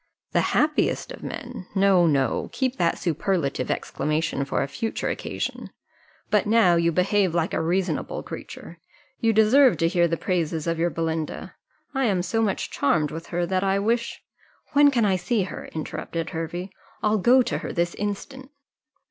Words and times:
"The 0.31 0.41
happiest 0.57 1.11
of 1.11 1.21
men! 1.21 1.67
No, 1.75 2.07
no; 2.07 2.49
keep 2.53 2.77
that 2.77 2.97
superlative 2.97 3.69
exclamation 3.69 4.45
for 4.45 4.63
a 4.63 4.67
future 4.67 5.09
occasion. 5.09 5.69
But 6.31 6.47
now 6.47 6.75
you 6.75 6.91
behave 6.91 7.35
like 7.35 7.53
a 7.53 7.61
reasonable 7.61 8.23
creature, 8.23 8.79
you 9.19 9.31
deserve 9.31 9.77
to 9.77 9.87
hear 9.87 10.07
the 10.07 10.17
praises 10.17 10.65
of 10.65 10.79
your 10.79 10.89
Belinda 10.89 11.53
I 11.93 12.05
am 12.05 12.23
so 12.23 12.41
much 12.41 12.71
charmed 12.71 13.11
with 13.11 13.27
her, 13.27 13.45
that 13.45 13.63
I 13.63 13.77
wish" 13.77 14.23
"When 14.73 14.89
can 14.89 15.05
I 15.05 15.17
see 15.17 15.43
her?" 15.43 15.67
interrupted 15.67 16.31
Hervey; 16.31 16.71
"I'll 17.03 17.19
go 17.19 17.43
to 17.43 17.59
her 17.59 17.71
this 17.71 17.93
instant." 17.93 18.49